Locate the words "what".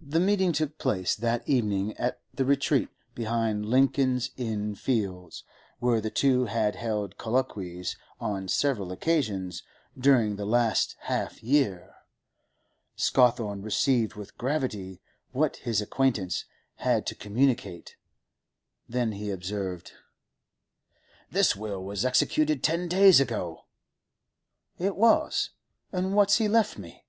15.32-15.56